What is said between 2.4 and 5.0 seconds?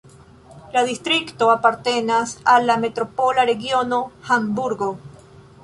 al la metropola regiono Hamburgo.